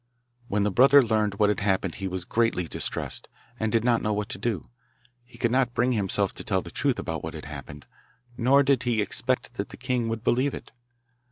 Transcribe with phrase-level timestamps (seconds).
[0.47, 3.27] When the brother learned what had happened he was greatly distressed,
[3.59, 4.71] and did not know what to do.
[5.23, 7.85] He could not bring himself to tell the truth about what had happened,
[8.35, 10.71] nor did he expect that the king would believe it.